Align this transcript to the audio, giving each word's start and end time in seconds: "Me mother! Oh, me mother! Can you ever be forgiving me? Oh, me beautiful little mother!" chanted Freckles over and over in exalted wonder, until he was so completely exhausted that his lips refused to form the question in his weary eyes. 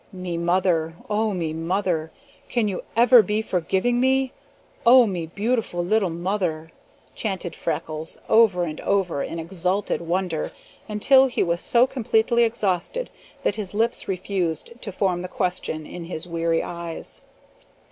"Me 0.11 0.35
mother! 0.35 0.95
Oh, 1.11 1.31
me 1.31 1.53
mother! 1.53 2.09
Can 2.49 2.67
you 2.67 2.81
ever 2.95 3.21
be 3.21 3.39
forgiving 3.43 3.99
me? 3.99 4.33
Oh, 4.83 5.05
me 5.05 5.27
beautiful 5.27 5.85
little 5.85 6.09
mother!" 6.09 6.71
chanted 7.13 7.55
Freckles 7.55 8.17
over 8.27 8.63
and 8.63 8.81
over 8.81 9.21
in 9.21 9.37
exalted 9.37 10.01
wonder, 10.01 10.53
until 10.89 11.27
he 11.27 11.43
was 11.43 11.61
so 11.61 11.85
completely 11.85 12.45
exhausted 12.45 13.11
that 13.43 13.57
his 13.57 13.75
lips 13.75 14.07
refused 14.07 14.71
to 14.81 14.91
form 14.91 15.19
the 15.21 15.27
question 15.27 15.85
in 15.85 16.05
his 16.05 16.25
weary 16.25 16.63
eyes. 16.63 17.21